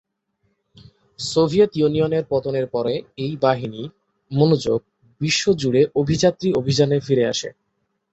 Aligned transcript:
Soviet 1.19 1.71
ইউনিয়নের 1.75 2.23
পতনের 2.29 2.67
পরে 2.67 2.93
এই 3.17 3.33
বাহিনীর 3.41 3.89
মনোযোগ 4.31 4.79
বিশ্বজুড়ে 5.21 5.81
অভিযাত্রী 5.95 6.49
অভিযানে 6.53 6.97
ফিরে 6.99 7.23
আসে। 7.25 7.49